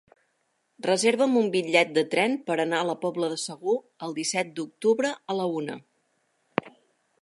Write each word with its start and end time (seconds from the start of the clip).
Reserva'm 0.85 1.35
un 1.41 1.49
bitllet 1.57 1.91
de 1.99 2.05
tren 2.15 2.33
per 2.49 2.57
anar 2.65 2.79
a 2.85 2.89
la 2.91 2.97
Pobla 3.05 3.31
de 3.35 3.39
Segur 3.45 3.79
el 4.09 4.19
disset 4.19 4.53
d'octubre 4.61 5.17
a 5.35 5.41
la 5.43 5.51
una. 5.63 5.79